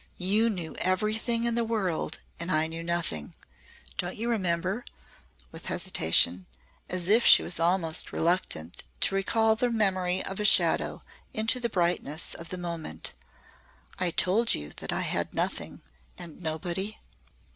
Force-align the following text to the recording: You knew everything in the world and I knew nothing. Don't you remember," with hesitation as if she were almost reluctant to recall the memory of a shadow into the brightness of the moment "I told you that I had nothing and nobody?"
You 0.17 0.49
knew 0.49 0.73
everything 0.79 1.43
in 1.43 1.53
the 1.53 1.63
world 1.63 2.17
and 2.39 2.49
I 2.51 2.65
knew 2.65 2.81
nothing. 2.81 3.35
Don't 3.99 4.15
you 4.15 4.31
remember," 4.31 4.83
with 5.51 5.67
hesitation 5.67 6.47
as 6.89 7.07
if 7.07 7.23
she 7.23 7.43
were 7.43 7.51
almost 7.59 8.11
reluctant 8.11 8.81
to 9.01 9.13
recall 9.13 9.55
the 9.55 9.69
memory 9.69 10.23
of 10.25 10.39
a 10.39 10.43
shadow 10.43 11.03
into 11.33 11.59
the 11.59 11.69
brightness 11.69 12.33
of 12.33 12.49
the 12.49 12.57
moment 12.57 13.13
"I 13.99 14.09
told 14.09 14.55
you 14.55 14.71
that 14.77 14.91
I 14.91 15.01
had 15.01 15.35
nothing 15.35 15.83
and 16.17 16.41
nobody?" 16.41 16.97